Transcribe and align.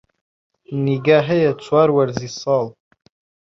نیگا 0.83 1.19
هەیە 1.29 1.51
چوار 1.63 1.89
وەرزی 1.95 2.29
ساڵ 2.41 2.65